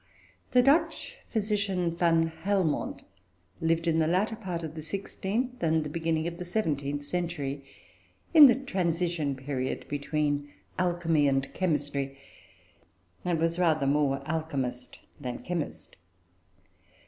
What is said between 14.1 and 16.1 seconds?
alchemist than chemist.